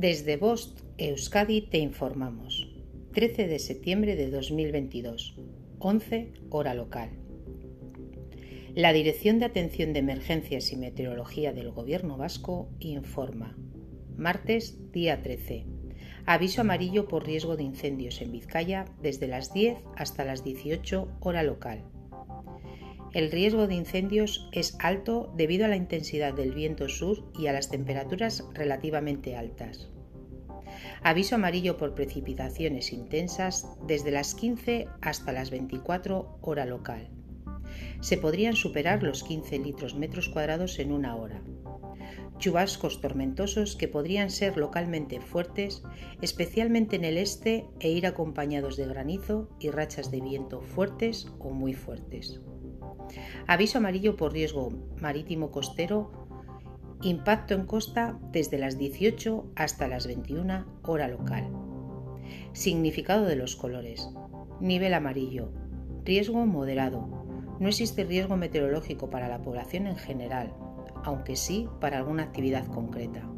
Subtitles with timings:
[0.00, 2.66] Desde Bost, Euskadi, te informamos.
[3.12, 5.36] 13 de septiembre de 2022,
[5.78, 7.10] 11 hora local.
[8.74, 13.58] La Dirección de Atención de Emergencias y Meteorología del Gobierno Vasco informa.
[14.16, 15.66] Martes, día 13.
[16.24, 21.42] Aviso amarillo por riesgo de incendios en Vizcaya desde las 10 hasta las 18 hora
[21.42, 21.84] local.
[23.12, 27.52] El riesgo de incendios es alto debido a la intensidad del viento sur y a
[27.52, 29.88] las temperaturas relativamente altas.
[31.02, 37.10] Aviso amarillo por precipitaciones intensas desde las 15 hasta las 24 hora local.
[38.00, 41.42] Se podrían superar los 15 litros metros cuadrados en una hora.
[42.38, 45.82] Chubascos tormentosos que podrían ser localmente fuertes,
[46.22, 51.50] especialmente en el este, e ir acompañados de granizo y rachas de viento fuertes o
[51.50, 52.40] muy fuertes.
[53.46, 56.10] Aviso amarillo por riesgo marítimo costero.
[57.02, 61.48] Impacto en costa desde las 18 hasta las 21 hora local.
[62.52, 64.08] Significado de los colores.
[64.60, 65.50] Nivel amarillo.
[66.04, 67.08] Riesgo moderado.
[67.58, 70.54] No existe riesgo meteorológico para la población en general,
[71.04, 73.28] aunque sí para alguna actividad concreta.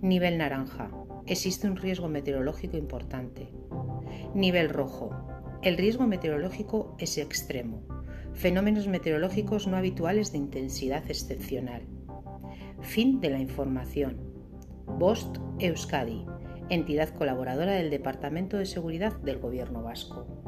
[0.00, 0.90] Nivel naranja.
[1.26, 3.48] Existe un riesgo meteorológico importante.
[4.34, 5.10] Nivel rojo.
[5.62, 7.97] El riesgo meteorológico es extremo
[8.38, 11.82] fenómenos meteorológicos no habituales de intensidad excepcional.
[12.80, 14.16] Fin de la información.
[14.86, 16.24] Bost Euskadi,
[16.70, 20.47] entidad colaboradora del Departamento de Seguridad del Gobierno Vasco.